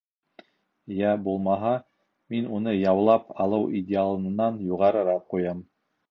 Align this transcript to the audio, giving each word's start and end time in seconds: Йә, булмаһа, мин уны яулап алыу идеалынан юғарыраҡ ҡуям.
Йә, 0.93 1.09
булмаһа, 1.25 1.73
мин 2.35 2.47
уны 2.59 2.73
яулап 2.75 3.29
алыу 3.45 3.67
идеалынан 3.81 4.57
юғарыраҡ 4.71 5.21
ҡуям. 5.35 5.61